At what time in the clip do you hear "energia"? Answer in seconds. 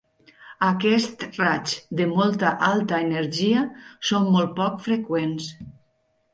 3.09-3.69